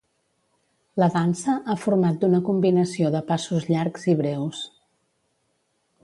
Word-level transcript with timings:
La 1.01 1.09
dansa 1.15 1.57
ha 1.73 1.75
format 1.83 2.17
d'una 2.23 2.39
combinació 2.47 3.11
de 3.17 3.21
passos 3.27 3.67
llargs 3.73 4.07
i 4.13 4.15
breus. 4.23 4.63